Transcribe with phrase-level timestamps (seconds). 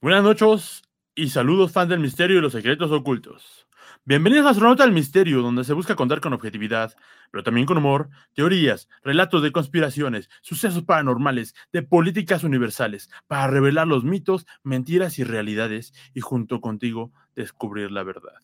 [0.00, 0.82] Buenas noches
[1.14, 3.68] y saludos fans del misterio y los secretos ocultos.
[4.04, 6.96] Bienvenidos a Astronauta del Misterio, donde se busca contar con objetividad,
[7.30, 13.86] pero también con humor, teorías, relatos de conspiraciones, sucesos paranormales, de políticas universales, para revelar
[13.86, 18.40] los mitos, mentiras y realidades y junto contigo descubrir la verdad.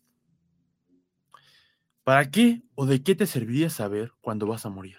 [2.05, 4.99] ¿Para qué o de qué te serviría saber cuándo vas a morir?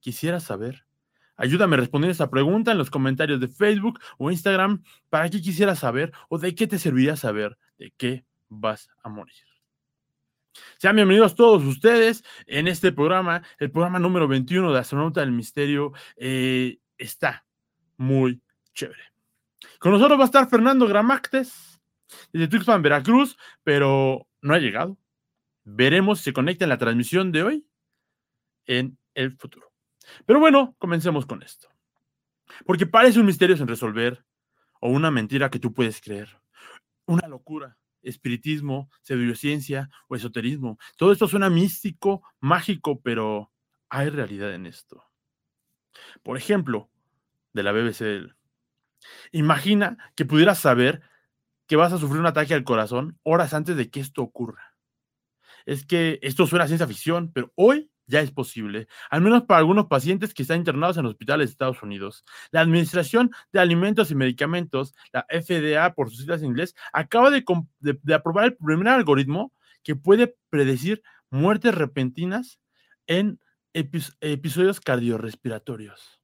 [0.00, 0.84] Quisiera saber
[1.40, 4.82] Ayúdame a responder esta pregunta en los comentarios de Facebook o Instagram.
[5.08, 9.34] ¿Para qué quisieras saber o de qué te serviría saber de qué vas a morir?
[10.76, 15.94] Sean bienvenidos todos ustedes en este programa, el programa número 21 de Astronauta del Misterio.
[16.16, 17.46] Eh, está
[17.96, 18.42] muy
[18.74, 19.04] chévere.
[19.78, 21.80] Con nosotros va a estar Fernando Gramactes
[22.34, 24.98] desde Tuxpan, Veracruz, pero no ha llegado.
[25.64, 27.66] Veremos si se conecta en la transmisión de hoy
[28.66, 29.69] en el futuro.
[30.26, 31.68] Pero bueno, comencemos con esto.
[32.66, 34.24] Porque parece un misterio sin resolver,
[34.80, 36.40] o una mentira que tú puedes creer,
[37.06, 40.78] una locura, espiritismo, pseudociencia o esoterismo.
[40.96, 43.52] Todo esto suena místico, mágico, pero
[43.88, 45.04] hay realidad en esto.
[46.22, 46.90] Por ejemplo,
[47.52, 48.32] de la BBC.
[49.32, 51.02] Imagina que pudieras saber
[51.66, 54.74] que vas a sufrir un ataque al corazón horas antes de que esto ocurra.
[55.66, 59.86] Es que esto suena ciencia ficción, pero hoy ya es posible, al menos para algunos
[59.86, 62.24] pacientes que están internados en hospitales de Estados Unidos.
[62.50, 67.44] La Administración de Alimentos y Medicamentos, la FDA por sus siglas en inglés, acaba de,
[68.12, 69.52] aprobar el primer algoritmo
[69.82, 72.58] que puede predecir muertes repentinas
[73.06, 73.40] en
[73.72, 76.20] episodios cardiorrespiratorios.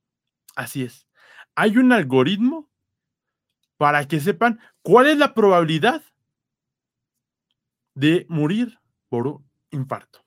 [0.56, 1.06] Así es.
[1.54, 2.68] Hay un algoritmo
[3.76, 6.02] para que sepan cuál es la probabilidad
[7.94, 8.78] de morir
[9.08, 10.25] por un infarto.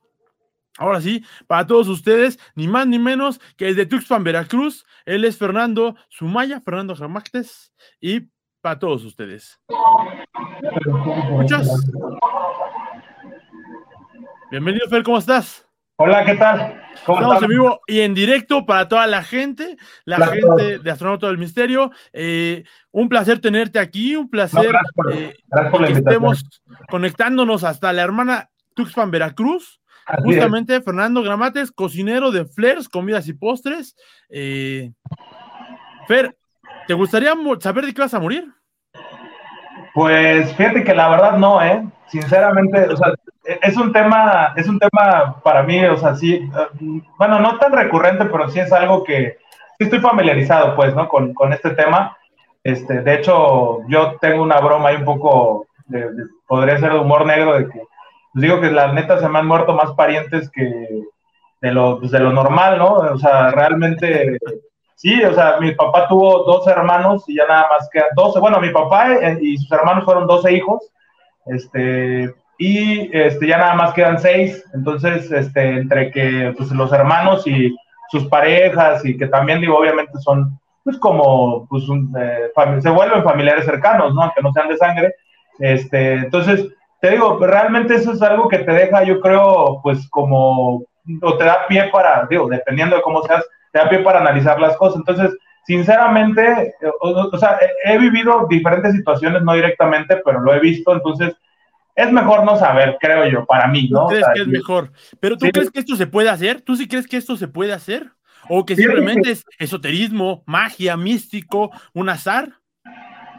[0.80, 5.38] Ahora sí, para todos ustedes, ni más ni menos que desde Tuxpan, Veracruz, él es
[5.38, 8.30] Fernando Sumaya, Fernando Jamactes, y
[8.62, 9.60] para todos ustedes.
[11.32, 11.68] Muchas.
[14.52, 15.68] Bienvenido, Fer, ¿cómo estás?
[15.98, 16.82] Hola, ¿qué tal?
[17.06, 19.76] ¿Cómo Estamos en vivo y en directo para toda la gente,
[20.06, 21.92] la gente de Astronauta del Misterio.
[22.14, 24.74] Eh, un placer tenerte aquí, un placer
[25.12, 25.34] eh,
[25.78, 26.46] que estemos
[26.90, 29.79] conectándonos hasta la hermana Tuxpan, Veracruz.
[30.24, 33.96] Justamente Fernando Gramates, cocinero de Flairs, comidas y postres.
[34.30, 34.92] Eh,
[36.08, 36.36] Fer,
[36.88, 38.46] ¿te gustaría saber de qué vas a morir?
[39.94, 41.86] Pues fíjate que la verdad no, ¿eh?
[42.08, 43.14] Sinceramente, o sea,
[43.62, 47.72] es un tema, es un tema para mí, o sea, sí, eh, bueno, no tan
[47.72, 49.38] recurrente, pero sí es algo que
[49.78, 51.08] sí estoy familiarizado, pues, ¿no?
[51.08, 52.18] Con, este tema.
[52.64, 55.68] Este, de hecho, yo tengo una broma ahí un poco,
[56.48, 57.82] podría ser de humor negro, de que
[58.34, 61.04] pues digo que la neta se me han muerto más parientes que
[61.62, 62.94] de lo, pues de lo normal, ¿no?
[62.94, 64.38] O sea, realmente,
[64.96, 68.60] sí, o sea, mi papá tuvo 12 hermanos y ya nada más quedan 12, bueno,
[68.62, 70.92] mi papá eh, y sus hermanos fueron 12 hijos,
[71.48, 77.46] este, y este, ya nada más quedan 6, entonces, este, entre que pues, los hermanos
[77.48, 77.76] y
[78.10, 81.84] sus parejas y que también, digo, obviamente son, pues como, pues,
[82.18, 82.52] eh,
[82.82, 84.24] se vuelven familiares cercanos, ¿no?
[84.24, 85.16] Aunque no sean de sangre,
[85.60, 86.68] este, entonces,
[87.02, 90.86] te digo, realmente eso es algo que te deja, yo creo, pues como,
[91.22, 94.60] o te da pie para, digo, dependiendo de cómo seas, te da pie para analizar
[94.60, 94.98] las cosas.
[94.98, 101.34] Entonces, sinceramente, o, sea, he, vivido diferentes situaciones, no directamente, pero lo he visto, entonces
[101.96, 104.08] es mejor no saber, creo yo, para mí, ¿no?
[104.08, 104.92] ¿Tú crees que es mejor?
[105.20, 106.62] ¿Pero tú crees que esto se puede hacer?
[106.62, 108.12] ¿Tú sí crees que esto se puede hacer?
[108.50, 112.59] ¿O que simplemente es esoterismo, magia, místico, un azar?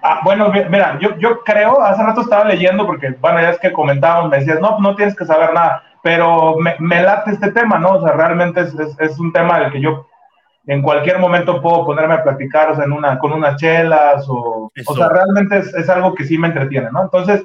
[0.02, 3.72] Ah, bueno, mira, yo, yo creo, hace rato estaba leyendo, porque, bueno, ya es que
[3.72, 7.78] comentábamos, me decías, no, no tienes que saber nada, pero me, me late este tema,
[7.78, 7.92] ¿no?
[7.92, 10.06] O sea, realmente es, es, un tema del que yo
[10.66, 14.70] en cualquier momento puedo ponerme a platicar, o sea, en una, con unas chelas, o,
[14.86, 17.02] o sea, realmente es, es, algo que sí me entretiene, ¿no?
[17.02, 17.44] Entonces,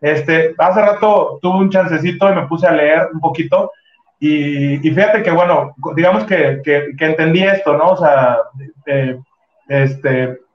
[0.00, 3.72] este, hace rato tuve un chancecito y me puse a leer un poquito,
[4.20, 7.90] y, y fíjate que, bueno, digamos que, que, que entendí esto, ¿no?
[7.90, 8.38] O sea,
[9.68, 10.45] este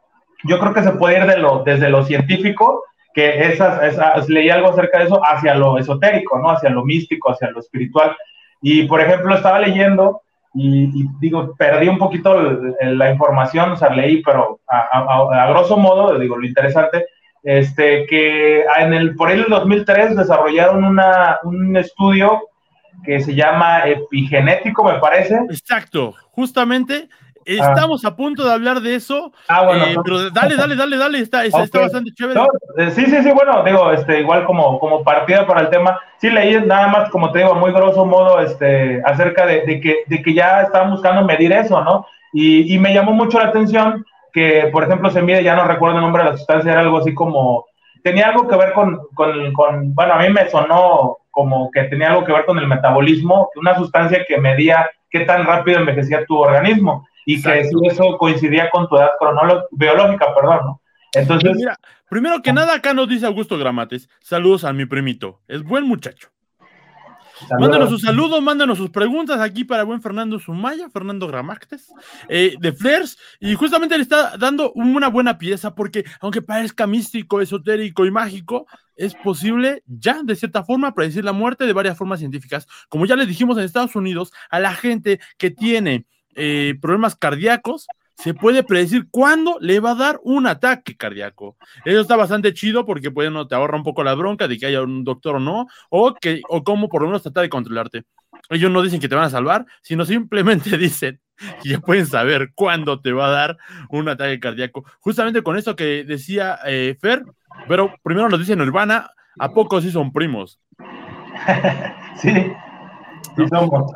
[0.43, 2.83] yo creo que se puede ir de lo, desde lo científico,
[3.13, 6.51] que esas, leí algo acerca de eso, hacia lo esotérico, ¿no?
[6.51, 8.15] Hacia lo místico, hacia lo espiritual.
[8.61, 10.21] Y, por ejemplo, estaba leyendo
[10.53, 12.39] y, digo, perdí un poquito
[12.81, 17.05] la información, o sea, leí, pero a, grosso modo, digo, lo interesante,
[17.43, 22.41] este, que en el, por ahí en el 2003 desarrollaron una, un estudio
[23.03, 25.35] que se llama epigenético, me parece.
[25.49, 27.09] Exacto, justamente
[27.47, 27.73] Ah.
[27.73, 29.31] Estamos a punto de hablar de eso.
[29.47, 29.85] Ah, bueno.
[29.85, 32.39] Eh, pero dale, dale, dale, dale, está, está bastante chévere.
[32.77, 36.29] Eh, sí, sí, sí, bueno, digo, este, igual como, como partida para el tema, sí
[36.29, 40.33] leí nada más, como te digo, muy grosso modo, este, acerca de, que, de que
[40.33, 42.05] ya estaban buscando medir eso, ¿no?
[42.33, 45.97] Y, y me llamó mucho la atención que, por ejemplo, se mide, ya no recuerdo
[45.97, 47.65] el nombre de la sustancia, era algo así como,
[48.03, 52.09] tenía algo que ver con, con, con bueno, a mí me sonó como que tenía
[52.09, 56.37] algo que ver con el metabolismo, una sustancia que medía qué tan rápido envejecía tu
[56.37, 59.11] organismo y que si eso coincidía con tu edad
[59.71, 60.81] biológica, perdón, ¿no?
[61.13, 61.77] Entonces, mira,
[62.09, 66.29] primero que nada acá nos dice Augusto Gramates, saludos a mi primito, es buen muchacho.
[67.59, 71.91] Mándenos sus saludos, mándenos sus preguntas aquí para buen Fernando Sumaya, Fernando Gramáctes,
[72.29, 77.41] eh, de Flers, y justamente le está dando una buena pieza porque, aunque parezca místico,
[77.41, 82.19] esotérico y mágico, es posible ya, de cierta forma, predecir la muerte de varias formas
[82.19, 82.67] científicas.
[82.89, 86.05] Como ya les dijimos en Estados Unidos, a la gente que tiene
[86.35, 91.57] eh, problemas cardíacos, se puede predecir cuándo le va a dar un ataque cardíaco.
[91.85, 94.67] Eso está bastante chido porque pues, no te ahorra un poco la bronca de que
[94.67, 98.03] haya un doctor o no, o, que, o cómo por lo menos tratar de controlarte.
[98.49, 101.19] Ellos no dicen que te van a salvar, sino simplemente dicen
[101.63, 103.57] que ya pueden saber cuándo te va a dar
[103.89, 104.85] un ataque cardíaco.
[104.99, 107.23] Justamente con eso que decía eh, Fer,
[107.67, 110.59] pero primero nos dicen Urbana, ¿a poco sí son primos?
[112.17, 112.53] sí.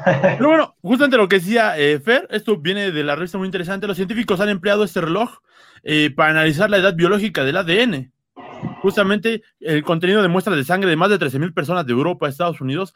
[0.37, 3.87] Pero bueno, justamente lo que decía eh, Fer, esto viene de la revista muy interesante.
[3.87, 5.39] Los científicos han empleado este reloj
[5.83, 8.11] eh, para analizar la edad biológica del ADN.
[8.81, 12.61] Justamente el contenido de muestras de sangre de más de 13.000 personas de Europa Estados
[12.61, 12.93] Unidos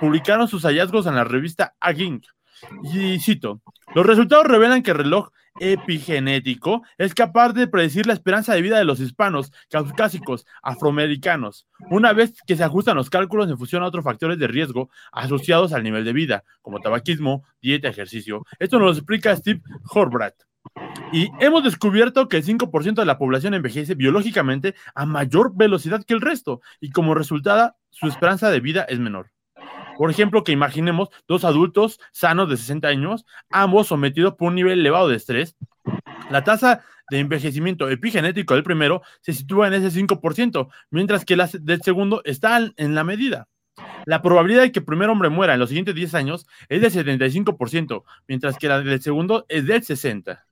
[0.00, 2.24] publicaron sus hallazgos en la revista Agink.
[2.82, 3.60] Y cito,
[3.94, 8.78] los resultados revelan que el reloj epigenético es capaz de predecir la esperanza de vida
[8.78, 13.86] de los hispanos, caucásicos, afroamericanos, una vez que se ajustan los cálculos en función a
[13.86, 18.44] otros factores de riesgo asociados al nivel de vida, como tabaquismo, dieta, ejercicio.
[18.58, 20.48] Esto nos lo explica Steve Horvath.
[21.12, 26.14] Y hemos descubierto que el 5% de la población envejece biológicamente a mayor velocidad que
[26.14, 29.30] el resto, y como resultado, su esperanza de vida es menor.
[29.98, 34.78] Por ejemplo, que imaginemos dos adultos sanos de 60 años, ambos sometidos por un nivel
[34.78, 35.56] elevado de estrés.
[36.30, 41.50] La tasa de envejecimiento epigenético del primero se sitúa en ese 5%, mientras que la
[41.52, 43.48] del segundo está en la medida.
[44.04, 46.92] La probabilidad de que el primer hombre muera en los siguientes 10 años es del
[46.92, 50.47] 75%, mientras que la del segundo es del 60%.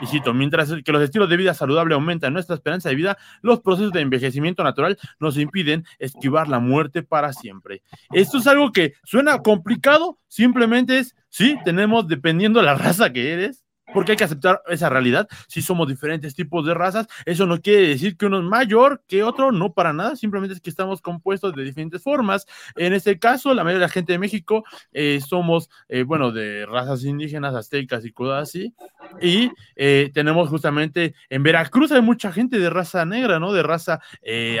[0.00, 3.60] Y cito, mientras que los estilos de vida saludable aumentan nuestra esperanza de vida, los
[3.60, 7.82] procesos de envejecimiento natural nos impiden esquivar la muerte para siempre.
[8.12, 13.32] Esto es algo que suena complicado, simplemente es, sí, tenemos, dependiendo de la raza que
[13.32, 15.28] eres, porque hay que aceptar esa realidad.
[15.48, 19.22] Si somos diferentes tipos de razas, eso no quiere decir que uno es mayor que
[19.22, 22.46] otro, no para nada, simplemente es que estamos compuestos de diferentes formas.
[22.76, 26.66] En este caso, la mayoría de la gente de México eh, somos, eh, bueno, de
[26.66, 28.74] razas indígenas, aztecas y cosas así.
[29.20, 33.52] Y eh, tenemos justamente en Veracruz hay mucha gente de raza negra, ¿no?
[33.52, 34.00] De raza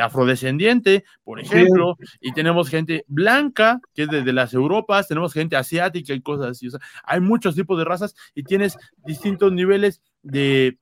[0.00, 6.12] afrodescendiente, por ejemplo, y tenemos gente blanca, que es de, las Europas, tenemos gente asiática
[6.12, 6.68] y cosas así.
[6.68, 8.76] O sea, hay muchos tipos de razas y tienes
[9.14, 10.78] distintos niveles de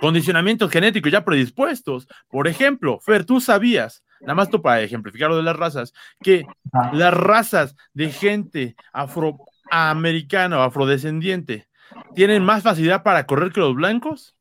[0.00, 2.08] condicionamiento genético ya predispuestos.
[2.28, 6.44] Por ejemplo, Fer, tú sabías, nada más tú para ejemplificar lo de las razas, que
[6.92, 11.68] las razas de gente afroamericana o afrodescendiente
[12.14, 14.34] tienen más facilidad para correr que los blancos?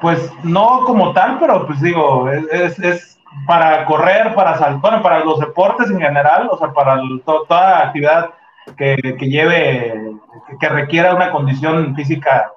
[0.00, 5.90] Pues no como tal, pero pues digo, es, para correr, para saltar, para los deportes
[5.90, 8.30] en general, o sea, para toda actividad
[8.76, 9.94] que, lleve,
[10.60, 12.52] que requiera una condición física,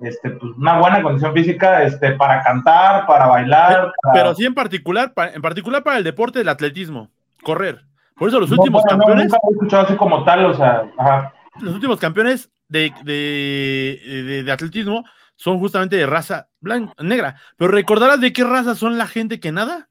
[0.00, 3.92] este, pues una buena condición física, este, para cantar, para bailar.
[4.12, 7.10] Pero sí en particular, en particular para el deporte del atletismo,
[7.42, 7.84] correr.
[8.16, 9.28] Por eso los últimos campeones.
[9.28, 10.84] No, he escuchado así como tal, o sea,
[11.60, 15.04] Los últimos campeones de, de, de, atletismo
[15.36, 17.36] son justamente de raza blanca, negra.
[17.56, 19.88] Pero recordarás de qué raza son la gente que nada?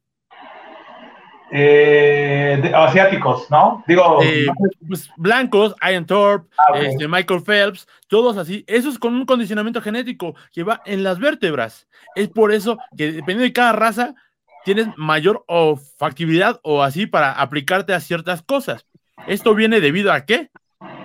[1.51, 3.83] Eh, asiáticos, ¿no?
[3.87, 4.47] Digo, eh,
[4.87, 8.63] pues, blancos, Ian Thorpe, ah, este, Michael Phelps, todos así.
[8.67, 11.87] Eso es con un condicionamiento genético que va en las vértebras.
[12.15, 14.15] Es por eso que dependiendo de cada raza,
[14.63, 18.85] tienes mayor o factibilidad o así para aplicarte a ciertas cosas.
[19.27, 20.49] Esto viene debido a qué?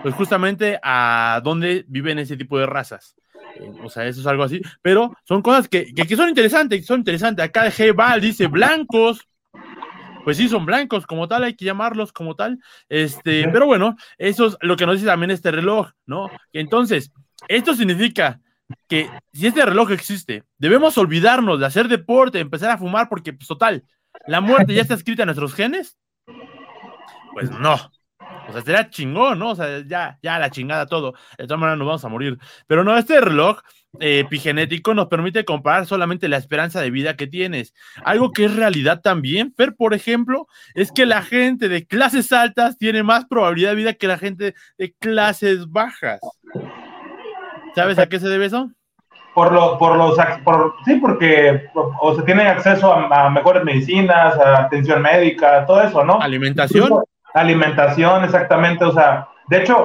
[0.02, 3.14] Pues justamente a dónde viven ese tipo de razas.
[3.56, 4.61] Eh, o sea, eso es algo así.
[4.82, 7.44] Pero son cosas que, que, son interesantes, son interesantes.
[7.44, 7.94] Acá G.
[7.94, 9.28] Val dice blancos,
[10.25, 12.59] pues sí, son blancos como tal, hay que llamarlos como tal.
[12.89, 16.31] Este, pero bueno, eso es lo que nos dice también este reloj, ¿no?
[16.53, 17.12] Entonces,
[17.49, 18.41] esto significa
[18.89, 23.49] que si este reloj existe, debemos olvidarnos de hacer deporte, empezar a fumar, porque, pues,
[23.49, 23.85] total,
[24.27, 25.97] la muerte ya está escrita en nuestros genes.
[27.33, 27.77] Pues no.
[28.49, 29.50] O sea, sería chingón, ¿no?
[29.50, 31.14] O sea, ya, ya la chingada todo.
[31.38, 32.38] De todas maneras nos vamos a morir.
[32.66, 33.61] Pero no, este reloj
[34.00, 37.75] eh, epigenético nos permite comparar solamente la esperanza de vida que tienes.
[38.04, 42.78] Algo que es realidad también, Fer, por ejemplo, es que la gente de clases altas
[42.78, 46.20] tiene más probabilidad de vida que la gente de clases bajas.
[47.75, 48.70] ¿Sabes a qué se debe eso?
[49.35, 54.64] por, lo, por los, por, sí, porque o se tiene acceso a, mejores medicinas, a
[54.64, 56.20] atención médica, todo eso, ¿no?
[56.20, 56.90] Alimentación.
[57.34, 59.84] Alimentación, exactamente, o sea, de hecho,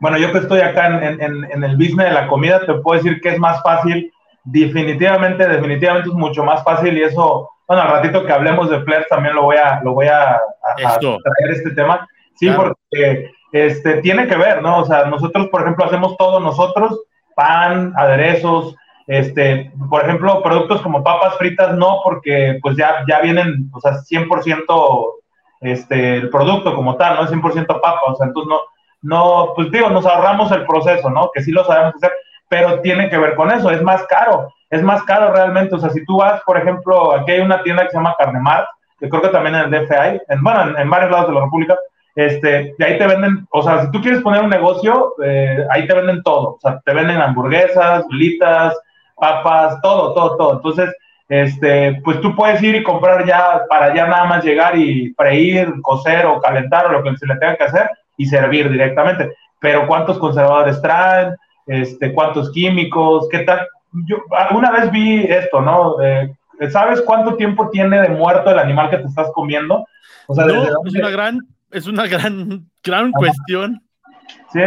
[0.00, 3.02] bueno, yo que estoy acá en, en, en, el business de la comida, te puedo
[3.02, 4.12] decir que es más fácil,
[4.44, 9.06] definitivamente, definitivamente es mucho más fácil y eso, bueno, al ratito que hablemos de Flair
[9.10, 10.40] también lo voy a, lo voy a,
[10.76, 12.06] traer este tema,
[12.36, 14.78] sí, porque este, tiene que ver, ¿no?
[14.78, 17.00] O sea, nosotros, por ejemplo, hacemos todo nosotros,
[17.34, 18.74] pan, aderezos,
[19.06, 23.92] este, por ejemplo, productos como papas fritas, no, porque pues ya, ya vienen, o sea,
[23.92, 25.12] 100%
[25.60, 28.60] este, el producto como tal, no es 100% papa, o sea, entonces no,
[29.02, 31.30] no, pues digo, nos ahorramos el proceso, ¿no?
[31.32, 32.12] Que sí lo sabemos hacer,
[32.48, 35.90] pero tiene que ver con eso, es más caro, es más caro realmente, o sea,
[35.90, 39.22] si tú vas, por ejemplo, aquí hay una tienda que se llama Carnemar, que creo
[39.22, 41.76] que también en el DF hay, en, bueno, en varios lados de la República,
[42.14, 45.86] este, y ahí te venden, o sea, si tú quieres poner un negocio, eh, ahí
[45.86, 48.76] te venden todo, o sea, te venden hamburguesas, litas,
[49.14, 50.52] papas, todo, todo, todo.
[50.54, 50.92] Entonces,
[51.28, 55.72] este, pues tú puedes ir y comprar ya para ya nada más llegar y freír,
[55.82, 59.32] cocer o calentar o lo que se le tenga que hacer y servir directamente.
[59.60, 61.34] Pero cuántos conservadores traen,
[61.66, 63.66] este, cuántos químicos, qué tal.
[64.06, 66.00] Yo alguna vez vi esto, ¿no?
[66.02, 66.32] Eh,
[66.70, 69.86] ¿Sabes cuánto tiempo tiene de muerto el animal que te estás comiendo?
[70.26, 73.82] O sea, no, es una gran es una gran, gran cuestión.
[74.52, 74.60] Sí,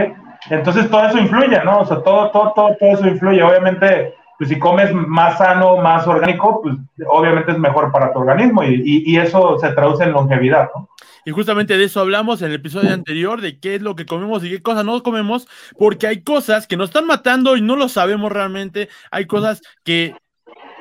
[0.49, 1.79] entonces todo eso influye, ¿no?
[1.79, 3.41] O sea, todo, todo, todo, todo eso influye.
[3.41, 6.75] Obviamente, pues si comes más sano, más orgánico, pues
[7.07, 10.89] obviamente es mejor para tu organismo y, y, eso se traduce en longevidad, ¿no?
[11.25, 14.43] Y justamente de eso hablamos en el episodio anterior, de qué es lo que comemos
[14.43, 17.88] y qué cosas no comemos, porque hay cosas que nos están matando y no lo
[17.88, 20.15] sabemos realmente, hay cosas que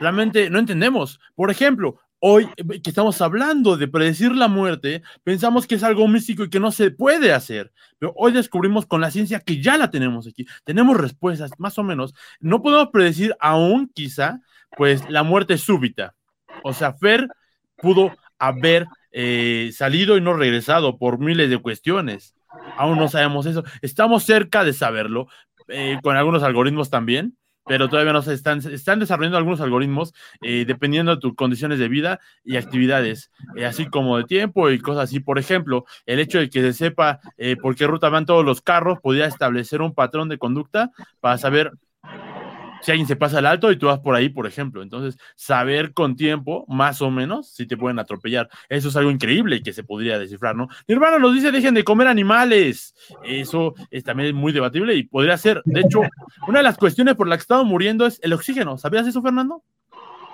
[0.01, 1.21] realmente no entendemos.
[1.35, 6.07] Por ejemplo, hoy eh, que estamos hablando de predecir la muerte, pensamos que es algo
[6.07, 9.77] místico y que no se puede hacer, pero hoy descubrimos con la ciencia que ya
[9.77, 12.15] la tenemos aquí, tenemos respuestas, más o menos.
[12.39, 14.41] No podemos predecir aún, quizá,
[14.77, 16.15] pues la muerte súbita.
[16.63, 17.29] O sea, Fer
[17.77, 22.35] pudo haber eh, salido y no regresado por miles de cuestiones.
[22.77, 23.65] Aún no sabemos eso.
[23.81, 25.29] Estamos cerca de saberlo,
[25.69, 27.37] eh, con algunos algoritmos también,
[27.67, 30.13] pero todavía no se están, están desarrollando algunos algoritmos
[30.43, 34.79] eh, dependiendo de tus condiciones de vida y actividades, eh, así como de tiempo y
[34.79, 35.21] cosas así.
[35.21, 38.61] Por ejemplo, el hecho de que se sepa eh, por qué ruta van todos los
[38.63, 40.91] carros podría establecer un patrón de conducta
[41.21, 41.73] para saber
[42.81, 44.83] si alguien se pasa al alto y tú vas por ahí, por ejemplo.
[44.83, 48.49] Entonces, saber con tiempo, más o menos, si te pueden atropellar.
[48.69, 50.69] Eso es algo increíble que se podría descifrar, ¿no?
[50.87, 52.95] Mi hermano nos dice, dejen de comer animales.
[53.25, 56.01] Eso es también muy debatible y podría ser, de hecho,
[56.47, 58.79] una de las cuestiones por las que estamos muriendo es el oxígeno.
[58.79, 59.63] ¿Sabías eso, Fernando?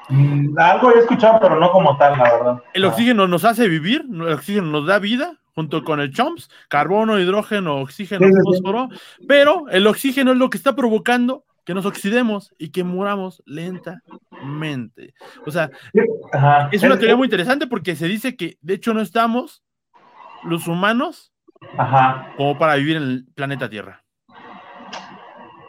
[0.08, 2.62] Mm, algo he escuchado, pero no como tal, la verdad.
[2.74, 7.18] El oxígeno nos hace vivir, el oxígeno nos da vida, junto con el CHOMPS, carbono,
[7.18, 8.88] hidrógeno, oxígeno, fósforo,
[9.26, 15.14] pero el oxígeno es lo que está provocando que nos oxidemos y que muramos lentamente.
[15.44, 15.68] O sea,
[16.70, 19.64] es una teoría muy interesante porque se dice que de hecho no estamos
[20.44, 21.32] los humanos
[22.36, 24.04] como para vivir en el planeta Tierra.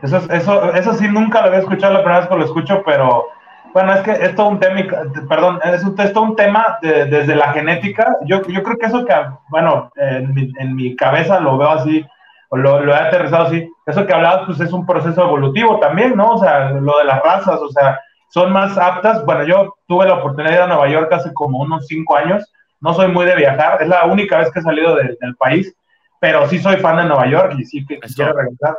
[0.04, 3.26] Eso, eso, eso sí nunca lo había escuchado la primera vez que lo escucho, pero
[3.74, 4.84] bueno, es que es todo un tema,
[5.28, 8.16] perdón, es, todo un tema desde la genética.
[8.26, 9.16] Yo, yo creo que eso que,
[9.50, 12.06] bueno, en mi, en mi cabeza lo veo así,
[12.52, 13.70] lo, lo he aterrizado así.
[13.86, 16.32] Eso que hablabas, pues es un proceso evolutivo también, ¿no?
[16.32, 18.00] O sea, lo de las razas, o sea,
[18.30, 19.26] son más aptas.
[19.26, 22.52] Bueno, yo tuve la oportunidad de ir a Nueva York hace como unos cinco años.
[22.80, 25.76] No soy muy de viajar, es la única vez que he salido del país,
[26.20, 28.76] pero sí soy fan de Nueva York y sí que quiero regresar.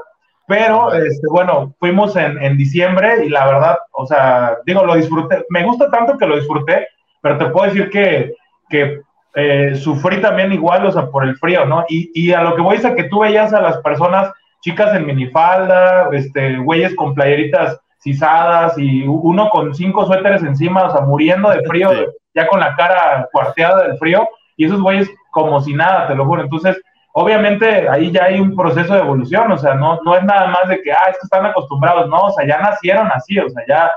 [0.46, 5.44] Pero, este, bueno, fuimos en, en diciembre y la verdad, o sea, digo, lo disfruté.
[5.50, 6.88] Me gusta tanto que lo disfruté,
[7.20, 8.32] pero te puedo decir que,
[8.70, 9.02] que
[9.38, 11.84] eh, sufrí también igual, o sea, por el frío, ¿no?
[11.88, 14.94] Y, y, a lo que voy es a que tú veías a las personas, chicas
[14.94, 21.02] en minifalda, este, güeyes con playeritas cizadas y uno con cinco suéteres encima, o sea,
[21.02, 21.90] muriendo de frío,
[22.34, 26.24] ya con la cara cuarteada del frío, y esos güeyes como si nada, te lo
[26.24, 26.42] juro.
[26.42, 26.80] Entonces,
[27.12, 30.68] obviamente ahí ya hay un proceso de evolución, o sea, no, no es nada más
[30.68, 33.64] de que, ah, es que están acostumbrados, no, o sea, ya nacieron así, o sea,
[33.68, 33.90] ya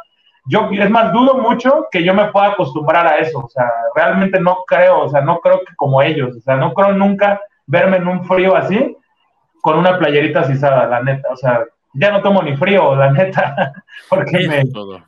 [0.45, 4.39] yo, es más, dudo mucho que yo me pueda acostumbrar a eso, o sea, realmente
[4.39, 7.97] no creo, o sea, no creo que como ellos, o sea, no creo nunca verme
[7.97, 8.97] en un frío así
[9.61, 13.73] con una playerita cisada, la neta, o sea, ya no tomo ni frío, la neta,
[14.09, 14.65] porque me...
[14.73, 14.99] Todo.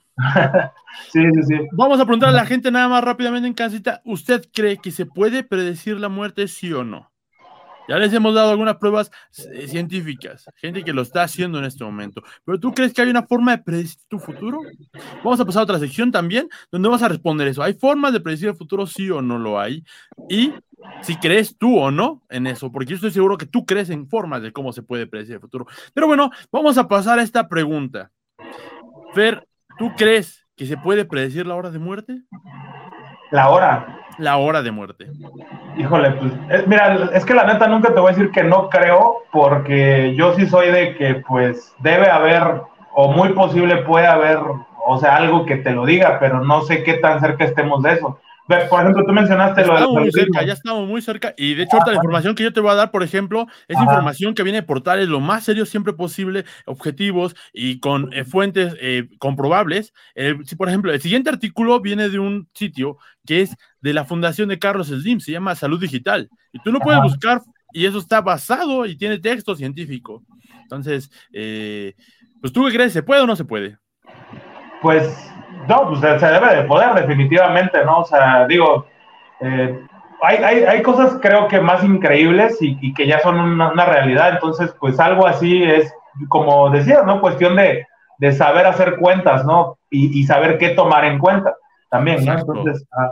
[1.12, 1.68] sí, sí, sí.
[1.72, 5.08] Vamos a preguntar a la gente nada más rápidamente en casita, ¿usted cree que se
[5.08, 7.13] puede predecir la muerte, sí o no?
[7.88, 9.12] Ya les hemos dado algunas pruebas
[9.52, 12.22] eh, científicas, gente que lo está haciendo en este momento.
[12.46, 14.62] Pero ¿tú crees que hay una forma de predecir tu futuro?
[15.24, 17.62] Vamos a pasar a otra sección también, donde vas a responder eso.
[17.62, 19.84] ¿Hay formas de predecir el futuro, sí o no lo hay?
[20.30, 20.54] Y
[21.02, 24.08] si crees tú o no en eso, porque yo estoy seguro que tú crees en
[24.08, 25.66] formas de cómo se puede predecir el futuro.
[25.94, 28.12] Pero bueno, vamos a pasar a esta pregunta.
[29.14, 29.48] Fer,
[29.78, 32.22] ¿tú crees que se puede predecir la hora de muerte?
[33.32, 34.03] La hora.
[34.18, 35.08] La hora de muerte.
[35.78, 39.24] Híjole, pues, mira, es que la neta nunca te voy a decir que no creo,
[39.32, 42.44] porque yo sí soy de que, pues, debe haber,
[42.94, 44.38] o muy posible puede haber,
[44.86, 47.94] o sea, algo que te lo diga, pero no sé qué tan cerca estemos de
[47.94, 48.20] eso.
[48.70, 49.88] Por ejemplo, tú mencionaste lo de.
[49.88, 51.34] muy cerca, ya estamos muy cerca.
[51.38, 53.80] Y de hecho, ahorita la información que yo te voy a dar, por ejemplo, es
[53.80, 58.76] información que viene de portales lo más serio siempre posible, objetivos y con eh, fuentes
[58.80, 59.94] eh, comprobables.
[60.46, 64.50] si, por ejemplo, el siguiente artículo viene de un sitio que es de la fundación
[64.50, 66.30] de Carlos Slim, se llama Salud Digital.
[66.52, 67.42] Y tú lo puedes buscar
[67.74, 70.24] y eso está basado y tiene texto científico.
[70.62, 71.96] Entonces, eh,
[72.40, 73.78] pues tú qué crees, ¿se puede o no se puede?
[74.82, 75.33] Pues
[75.68, 78.00] no, pues se debe de poder, definitivamente, ¿no?
[78.00, 78.86] O sea, digo,
[79.40, 79.80] eh,
[80.22, 84.74] hay, hay, hay, cosas creo que más increíbles y, que ya son una, realidad, entonces,
[84.80, 85.94] pues algo así es,
[86.30, 87.20] como decías, ¿no?
[87.20, 87.86] Cuestión de,
[88.20, 89.78] de saber hacer cuentas, ¿no?
[89.90, 91.56] Y, y, saber qué tomar en cuenta
[91.90, 92.34] también, ¿no?
[92.34, 93.12] Entonces, ah,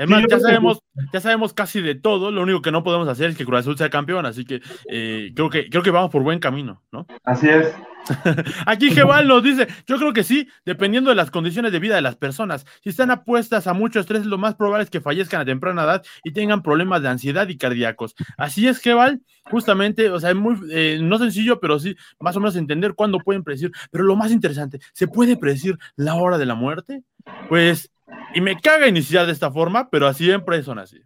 [0.00, 0.78] Además, ya sabemos,
[1.12, 3.76] ya sabemos casi de todo, lo único que no podemos hacer es que Cruz Azul
[3.76, 7.06] sea campeón, así que eh, creo que creo que vamos por buen camino, ¿no?
[7.22, 7.74] Así es.
[8.66, 12.00] Aquí Gebal nos dice, yo creo que sí, dependiendo de las condiciones de vida de
[12.00, 12.64] las personas.
[12.82, 16.02] Si están apuestas a mucho estrés, lo más probable es que fallezcan a temprana edad
[16.24, 18.14] y tengan problemas de ansiedad y cardíacos.
[18.38, 22.40] Así es, Gebal, justamente, o sea, es muy, eh, no sencillo, pero sí, más o
[22.40, 23.70] menos entender cuándo pueden predecir.
[23.90, 27.02] Pero lo más interesante, ¿se puede predecir la hora de la muerte?
[27.50, 27.90] Pues
[28.34, 31.00] y me caga iniciar de esta forma, pero siempre son así.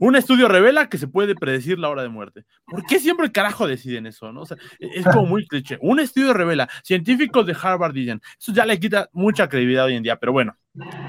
[0.00, 2.44] Un estudio revela que se puede predecir la hora de muerte.
[2.66, 4.32] ¿Por qué siempre el carajo deciden eso?
[4.32, 4.44] ¿no?
[4.78, 5.78] es como muy cliché.
[5.80, 10.02] Un estudio revela, científicos de Harvard dicen, eso ya le quita mucha credibilidad hoy en
[10.02, 10.56] día, pero bueno,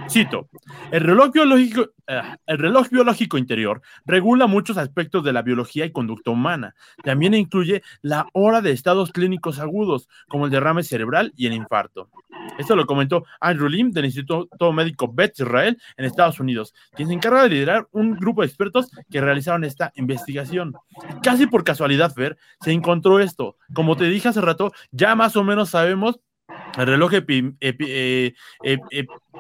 [0.10, 0.50] Cito,
[0.92, 5.92] el reloj, biológico, eh, el reloj biológico interior regula muchos aspectos de la biología y
[5.92, 6.74] conducta humana.
[7.04, 12.10] También incluye la hora de estados clínicos agudos, como el derrame cerebral y el infarto.
[12.58, 17.14] Esto lo comentó Andrew Lim del Instituto Médico Beth Israel en Estados Unidos, quien se
[17.14, 20.74] encarga de liderar un grupo de expertos que realizaron esta investigación.
[21.24, 23.58] Casi por casualidad, Fer, se encontró esto.
[23.74, 26.20] Como te dije hace rato, ya más o menos sabemos
[26.78, 28.34] el reloj eh,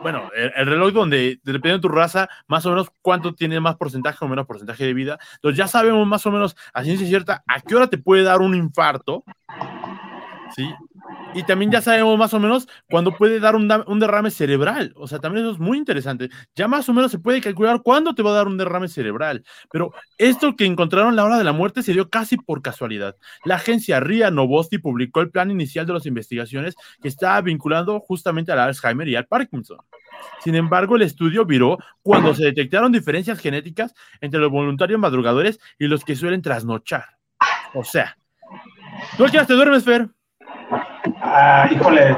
[0.03, 4.23] bueno, el, reloj donde dependiendo de tu raza, más o menos cuánto tiene más porcentaje
[4.23, 5.19] o menos porcentaje de vida.
[5.35, 8.41] Entonces ya sabemos más o menos a ciencia cierta a qué hora te puede dar
[8.41, 9.23] un infarto.
[10.55, 10.67] ¿Sí?
[11.35, 13.67] Y también ya sabemos más o menos cuándo puede dar un,
[13.99, 14.93] derrame cerebral.
[14.95, 16.29] O sea, también eso es muy interesante.
[16.55, 19.43] Ya más o menos se puede calcular cuándo te va a dar un derrame cerebral.
[19.71, 23.15] Pero esto que encontraron la hora de la muerte se dio casi por casualidad.
[23.45, 28.51] La agencia RIA Novosti publicó el plan inicial de las investigaciones que estaba vinculando justamente
[28.51, 29.77] al Alzheimer y al Parkinson.
[30.43, 35.85] Sin embargo, el estudio viró cuando se detectaron diferencias genéticas entre los voluntarios madrugadores y
[35.85, 37.05] los que suelen trasnochar.
[37.75, 38.17] O sea,
[39.15, 40.09] ¿tú a te duermes, Fer?
[41.21, 42.15] Ah, híjole,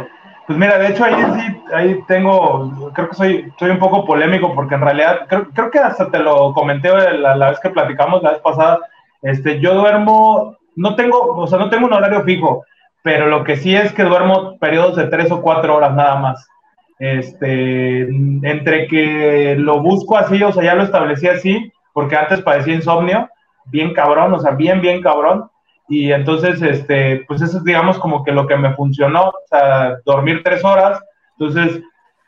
[0.48, 4.54] pues mira, de hecho ahí sí, ahí tengo, creo que soy, soy un poco polémico
[4.54, 8.32] porque en realidad, creo, que hasta te lo comenté la, la, vez que platicamos la
[8.32, 8.80] vez pasada,
[9.22, 12.66] este, yo duermo, no tengo, o sea, no tengo un horario fijo,
[13.04, 16.48] pero lo que sí es que duermo periodos de tres o cuatro horas nada más.
[17.00, 22.76] Este, entre que lo busco así, o sea, ya lo establecí así, porque antes padecía
[22.76, 23.28] insomnio,
[23.66, 25.50] bien cabrón, o sea, bien, bien cabrón,
[25.92, 29.98] y entonces, este, pues eso es, digamos, como que lo que me funcionó, o sea,
[30.06, 31.04] dormir tres horas.
[31.38, 31.84] Entonces,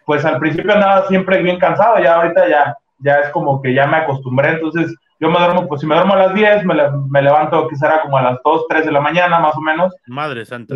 [0.06, 3.88] pues al principio andaba siempre bien cansado, ya ahorita ya, ya es como que ya
[3.88, 4.50] me acostumbré.
[4.50, 6.76] Entonces, yo me duermo, pues si me duermo a las 10, me,
[7.10, 9.96] me levanto quizá como a las 2, 3 de la mañana, más o menos.
[10.08, 10.76] Madre santa.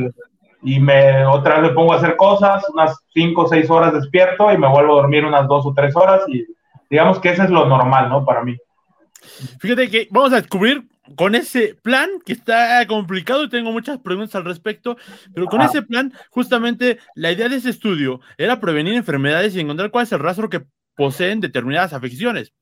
[0.63, 4.50] Y me, otra vez me pongo a hacer cosas, unas 5 o 6 horas despierto
[4.50, 6.45] y me vuelvo a dormir unas 2 o 3 horas y
[6.89, 8.23] digamos que ese es lo normal, ¿no?
[8.23, 8.56] Para mí.
[9.60, 14.36] Fíjate que vamos a descubrir con ese plan que está complicado y tengo muchas preguntas
[14.36, 14.98] al respecto,
[15.34, 19.91] pero con ese plan, justamente la idea de ese estudio era prevenir enfermedades y encontrar
[19.91, 20.65] cuál es el rastro que
[20.96, 22.54] poseen determinadas afecciones.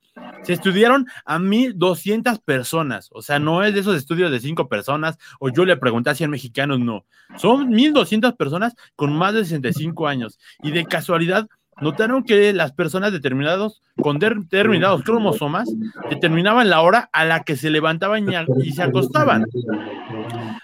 [0.43, 5.17] Se estudiaron a 1.200 personas, o sea, no es de esos estudios de 5 personas,
[5.39, 7.05] o yo le pregunté a 100 mexicanos, no.
[7.37, 11.49] Son 1.200 personas con más de 65 años, y de casualidad
[11.81, 15.69] notaron que las personas determinados con determinados cromosomas
[16.09, 18.25] determinaban la hora a la que se levantaban
[18.61, 19.45] y, se acostaban.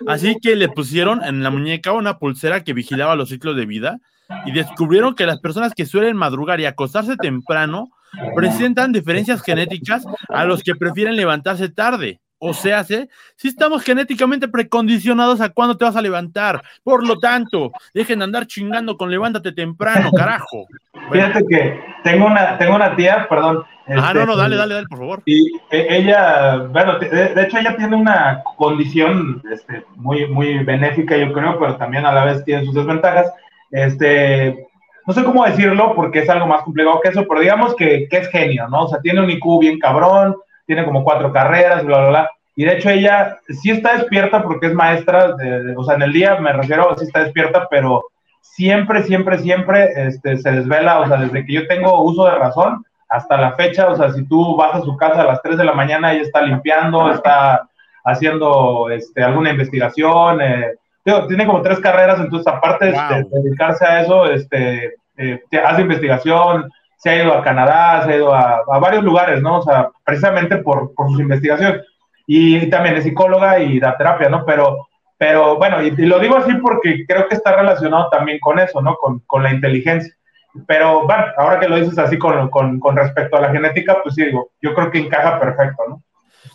[0.07, 3.99] Así que le pusieron en la muñeca una pulsera que vigilaba los ciclos de vida
[4.45, 7.89] y descubrieron que las personas que suelen madrugar y acostarse temprano
[8.35, 12.19] presentan diferencias genéticas a los que prefieren levantarse tarde.
[12.43, 13.07] O sea, si
[13.43, 16.63] estamos genéticamente precondicionados a cuándo te vas a levantar.
[16.83, 20.65] Por lo tanto, dejen de andar chingando con levántate temprano, carajo.
[21.11, 23.63] Fíjate que tengo una, tengo una tía, perdón.
[23.89, 25.21] ah, no, no, dale, dale, dale, por favor.
[25.27, 31.31] Y e, ella, bueno, de, hecho ella tiene una condición este, muy, muy benéfica, yo
[31.33, 33.31] creo, pero también a la vez tiene sus desventajas.
[33.69, 34.67] Este,
[35.05, 38.17] no sé cómo decirlo porque es algo más complicado que eso, pero digamos que, que
[38.17, 38.85] es genio, ¿no?
[38.85, 42.31] O sea, tiene un IQ bien cabrón, tiene como cuatro carreras, bla, bla, bla.
[42.55, 46.13] Y de hecho ella sí está despierta porque es maestra, de, o sea, en el
[46.13, 48.03] día me refiero, sí está despierta, pero
[48.41, 52.85] siempre, siempre, siempre este, se desvela, o sea, desde que yo tengo uso de razón
[53.09, 55.65] hasta la fecha, o sea, si tú vas a su casa a las 3 de
[55.65, 57.67] la mañana, ella está limpiando, está
[58.03, 64.25] haciendo este, alguna investigación, eh, tiene como tres carreras, entonces aparte de, dedicarse a eso,
[64.27, 66.71] este, eh, hace investigación,
[67.01, 69.57] se ha ido a Canadá, se ha ido a, varios lugares, ¿no?
[69.57, 71.81] O sea, precisamente por, por sus investigaciones.
[72.27, 74.45] Y, también es psicóloga y da terapia, ¿no?
[74.45, 74.87] Pero,
[75.17, 78.95] pero bueno, y, lo digo así porque creo que está relacionado también con eso, ¿no?
[78.97, 80.13] Con, con la inteligencia.
[80.67, 84.13] Pero bueno, ahora que lo dices así con, con, con respecto a la genética, pues
[84.13, 86.03] sí, digo, yo creo que encaja perfecto, ¿no?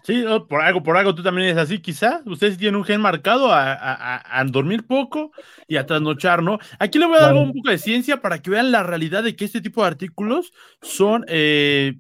[0.03, 2.23] Sí, por algo, por algo tú también eres así, quizá.
[2.25, 5.33] Ustedes tienen un gen marcado a, dormir poco
[5.67, 6.59] y a trasnochar, ¿no?
[6.79, 9.37] Aquí le voy a dar un poco de ciencia para que vean la realidad de
[9.37, 11.99] que este tipo de artículos son, eh,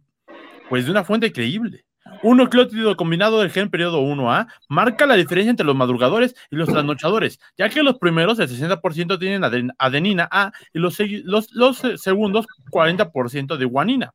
[0.68, 1.84] pues, de una fuente creíble.
[2.22, 6.68] Un nucleótido combinado del gen periodo 1A marca la diferencia entre los madrugadores y los
[6.68, 12.46] trasnochadores, ya que los primeros, el 60% tienen adenina A y los, los, los segundos,
[12.70, 14.12] 40% de guanina.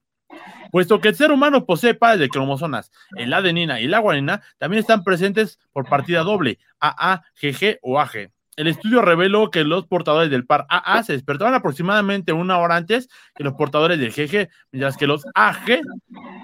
[0.71, 4.81] Puesto que el ser humano posee pares de cromosomas, el adenina y la guanina también
[4.81, 8.31] están presentes por partida doble, AA, GG o AG.
[8.57, 13.09] El estudio reveló que los portadores del par AA se despertaban aproximadamente una hora antes
[13.33, 15.79] que los portadores del GG, mientras que los AG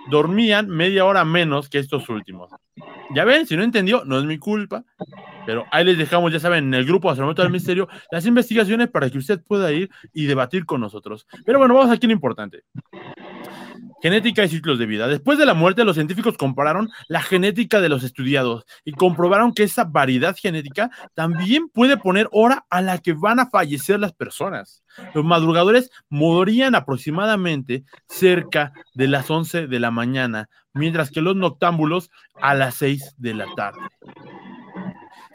[0.10, 2.50] dormían media hora menos que estos últimos.
[3.14, 4.84] Ya ven, si no entendió, no es mi culpa,
[5.46, 9.10] pero ahí les dejamos, ya saben, en el grupo Astronauta del Misterio, las investigaciones para
[9.10, 11.28] que usted pueda ir y debatir con nosotros.
[11.46, 12.64] Pero bueno, vamos aquí a lo importante.
[14.02, 15.08] Genética y ciclos de vida.
[15.08, 19.64] Después de la muerte, los científicos compararon la genética de los estudiados y comprobaron que
[19.64, 24.84] esa variedad genética también puede poner hora a la que van a fallecer las personas.
[25.16, 32.12] Los madrugadores morirían aproximadamente cerca de las 11 de la mañana, mientras que los noctámbulos
[32.40, 33.80] a las 6 de la tarde.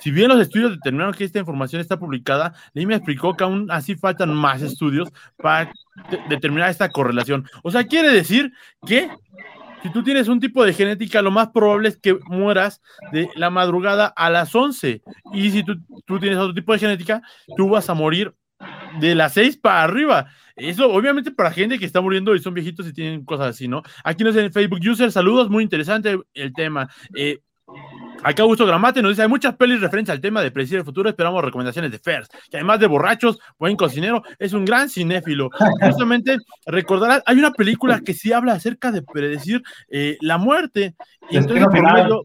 [0.02, 3.70] Si bien los estudios determinaron que esta información está publicada, Lee me explicó que aún
[3.70, 5.72] así faltan más estudios para
[6.28, 7.48] determinar esta correlación.
[7.62, 8.52] O sea, quiere decir
[8.86, 9.10] que
[9.82, 13.50] si tú tienes un tipo de genética, lo más probable es que mueras de la
[13.50, 15.02] madrugada a las 11.
[15.32, 15.76] Y si tú,
[16.06, 17.22] tú tienes otro tipo de genética,
[17.56, 18.34] tú vas a morir
[19.00, 20.28] de las 6 para arriba.
[20.54, 23.82] Eso, obviamente, para gente que está muriendo y son viejitos y tienen cosas así, ¿no?
[24.04, 26.88] Aquí nos en Facebook User, saludos, muy interesante el tema.
[27.16, 27.40] Eh,
[28.22, 31.08] Acá Augusto Gramate nos dice, hay muchas pelis referentes al tema de predecir el futuro,
[31.08, 35.50] esperamos recomendaciones de Fers, que además de borrachos, buen cocinero, es un gran cinéfilo.
[35.80, 40.94] Justamente, recordarás, hay una película que sí habla acerca de predecir eh, la muerte,
[41.30, 42.22] y entonces por medio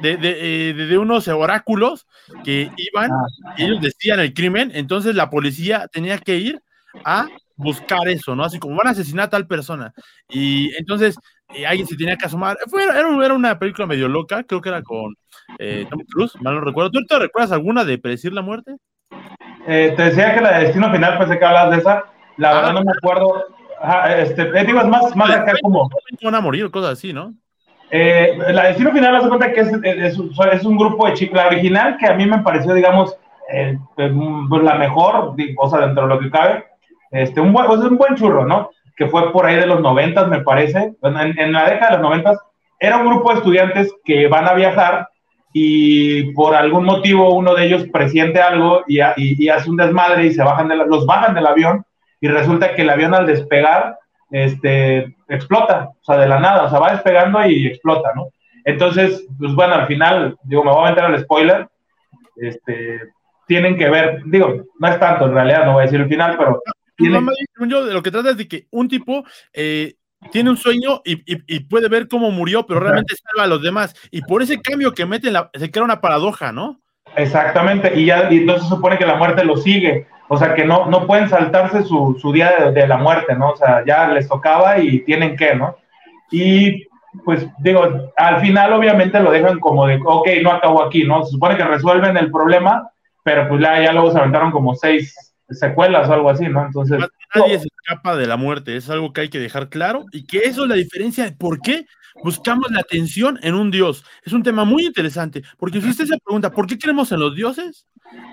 [0.00, 2.06] de, de, eh, de, unos oráculos
[2.44, 3.54] que iban, ah.
[3.56, 6.62] y ellos decían el crimen, entonces la policía tenía que ir
[7.04, 8.44] a buscar eso, ¿no?
[8.44, 9.92] Así como van a asesinar a tal persona.
[10.28, 11.16] Y entonces
[11.54, 12.56] y alguien se tenía que asomar.
[12.68, 15.14] Fue, era, era, una película medio loca, creo que era con
[15.58, 16.90] eh, Tom Cruise, mal no recuerdo.
[16.90, 18.76] ¿Tú te recuerdas alguna de predecir la muerte?
[19.66, 22.04] Eh, te decía que la de Destino Final, pensé que hablas de esa.
[22.36, 22.72] La verdad ah.
[22.74, 23.44] no me acuerdo.
[24.16, 25.88] este, eh, digo, es más, más acá como.
[26.22, 27.34] Van a morir, cosas así, ¿no?
[27.90, 30.18] Eh, la Destino Final, hace cuenta que es, es,
[30.52, 31.36] es, un grupo de chicos.
[31.36, 33.16] La original, que a mí me pareció, digamos,
[33.96, 36.64] pues la mejor, o sea, dentro de lo que cabe.
[37.10, 38.70] Este, un buen, es un buen churro, ¿no?
[38.98, 42.38] Que fue por ahí de los noventas, me parece, en, la década de los noventas,
[42.80, 45.08] era un grupo de estudiantes que van a viajar
[45.52, 50.32] y por algún motivo uno de ellos presiente algo y, y, hace un desmadre y
[50.32, 51.84] se bajan de los bajan del avión
[52.20, 53.96] y resulta que el avión al despegar
[54.30, 58.28] este, explota, o sea, de la nada, o sea, va despegando y explota, ¿no?
[58.64, 61.68] Entonces, pues bueno, al final, digo, me voy a meter al spoiler,
[62.36, 63.00] este,
[63.46, 66.36] tienen que ver, digo, no es tanto en realidad, no voy a decir el final,
[66.36, 66.60] pero
[66.98, 69.94] yo, de lo que trata es de que un tipo eh,
[70.32, 73.94] tiene un sueño y, puede ver cómo murió, pero realmente salva a los demás.
[74.10, 76.80] Y por ese cambio que mete, la, se crea una paradoja, ¿no?
[77.16, 80.64] Exactamente, y ya y entonces se supone que la muerte lo sigue, o sea que
[80.64, 83.50] no, no pueden saltarse su, su día de, la muerte, ¿no?
[83.50, 85.76] O sea, ya les tocaba y tienen que, ¿no?
[86.30, 86.86] Y
[87.24, 91.24] pues digo, al final obviamente lo dejan como de, ok, no acabó aquí, ¿no?
[91.24, 92.90] Se supone que resuelven el problema,
[93.22, 96.66] pero pues ya, ya luego se aventaron como seis, secuelas o algo así, ¿no?
[96.66, 96.98] Entonces.
[97.34, 100.38] Nadie se escapa de la muerte, es algo que hay que dejar claro y que
[100.38, 101.86] eso es la diferencia de por qué
[102.22, 104.04] buscamos la atención en un Dios.
[104.24, 107.34] Es un tema muy interesante, porque si usted se pregunta, ¿por qué creemos en los
[107.34, 107.86] dioses?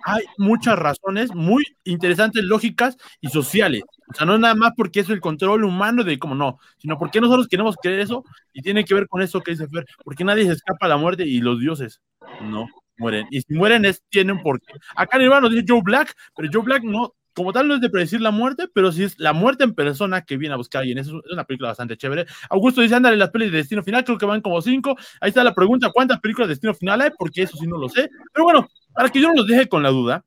[0.05, 3.83] Hay muchas razones muy interesantes, lógicas y sociales.
[4.09, 7.19] O sea, no nada más porque es el control humano de cómo no, sino porque
[7.19, 8.23] nosotros queremos creer eso
[8.53, 10.97] y tiene que ver con eso que dice Fer, porque nadie se escapa a la
[10.97, 12.01] muerte y los dioses
[12.41, 13.27] no mueren.
[13.31, 14.73] Y si mueren, es, tienen por qué.
[14.95, 17.89] Acá en nos dice Joe Black, pero Joe Black no como tal no es de
[17.89, 20.81] predecir la muerte, pero sí es la muerte en persona que viene a buscar a
[20.81, 20.97] alguien.
[20.97, 22.25] Es una película bastante chévere.
[22.49, 24.95] Augusto dice, ándale, las pelis de Destino Final, creo que van como cinco.
[25.19, 27.09] Ahí está la pregunta, ¿cuántas películas de Destino Final hay?
[27.17, 28.09] Porque eso sí no lo sé.
[28.33, 30.23] Pero bueno, para que yo no los deje con la duda,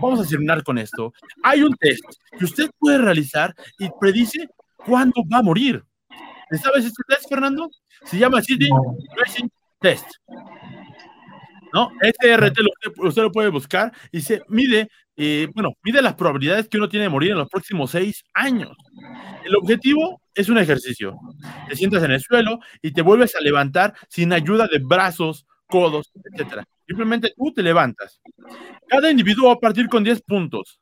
[0.00, 1.12] vamos a terminar con esto.
[1.42, 2.04] Hay un test
[2.38, 4.48] que usted puede realizar y predice
[4.86, 5.82] cuándo va a morir.
[6.62, 7.70] ¿Sabes este test, Fernando?
[8.04, 8.68] Se llama City
[9.80, 10.06] Test.
[11.72, 11.90] ¿No?
[12.00, 12.58] SRT
[12.98, 17.04] usted lo puede buscar y se mide, eh, bueno, mide las probabilidades que uno tiene
[17.04, 18.76] de morir en los próximos seis años.
[19.44, 21.16] El objetivo es un ejercicio.
[21.68, 26.12] Te sientas en el suelo y te vuelves a levantar sin ayuda de brazos, codos,
[26.14, 26.64] etcétera.
[26.86, 28.20] Simplemente tú te levantas.
[28.88, 30.80] Cada individuo va a partir con 10 puntos.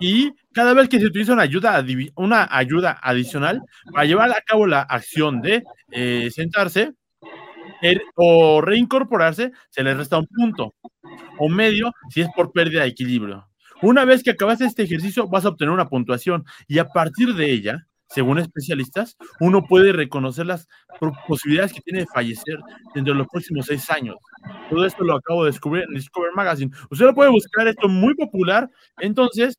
[0.00, 3.62] Y cada vez que se utiliza una ayuda, una ayuda adicional
[3.92, 6.92] para llevar a cabo la acción de eh, sentarse,
[8.16, 10.74] o reincorporarse, se le resta un punto.
[11.38, 13.48] O medio si es por pérdida de equilibrio.
[13.80, 17.52] Una vez que acabas este ejercicio, vas a obtener una puntuación y a partir de
[17.52, 20.66] ella, según especialistas, uno puede reconocer las
[21.28, 22.58] posibilidades que tiene de fallecer
[22.94, 24.16] dentro de los próximos seis años.
[24.68, 26.72] Todo esto lo acabo de descubrir en Discover Magazine.
[26.90, 28.68] Usted lo puede buscar, esto es muy popular.
[28.98, 29.58] Entonces,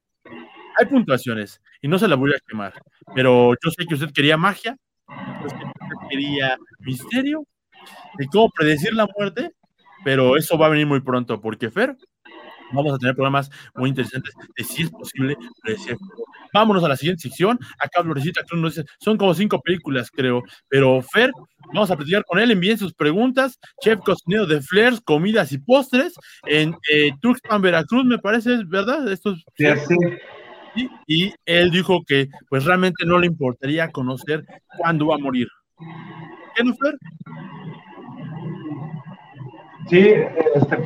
[0.77, 2.73] hay puntuaciones y no se la voy a quemar.
[3.15, 4.75] Pero yo sé que usted quería magia,
[5.45, 5.65] usted
[6.10, 7.45] quería misterio
[8.17, 9.51] de cómo predecir la muerte,
[10.03, 11.95] pero eso va a venir muy pronto, porque Fer,
[12.71, 15.97] vamos a tener programas muy interesantes de si es posible predecir.
[16.53, 17.59] Vámonos a la siguiente sección.
[17.79, 21.31] Acá Florecita Cruz nos dice, son como cinco películas, creo, pero Fer,
[21.73, 23.59] vamos a platicar con él, envíen sus preguntas.
[23.83, 26.13] Chef cocinero de flares, comidas y postres
[26.47, 29.11] en eh, Tuxpan, Veracruz, me parece, ¿verdad?
[29.11, 29.95] Esto sí, sí.
[30.75, 34.45] Y, y él dijo que pues realmente no le importaría conocer
[34.77, 35.47] cuándo va a morir.
[36.55, 36.95] ¿Qué no, Fer?
[39.89, 39.97] Sí,
[40.56, 40.78] este,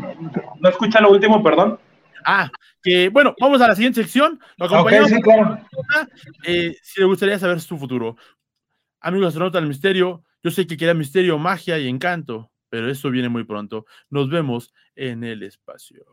[0.60, 1.80] no escucha lo último, perdón.
[2.26, 2.50] Ah,
[2.82, 4.40] que bueno, vamos a la siguiente sección.
[4.58, 5.10] Lo acompañamos.
[5.10, 5.60] sí, claro.
[6.46, 8.16] Eh, si le gustaría saber su futuro.
[9.02, 13.28] Amigos astronautas del misterio, yo sé que queda misterio, magia y encanto, pero eso viene
[13.28, 13.86] muy pronto.
[14.10, 16.06] Nos vemos en el espacio.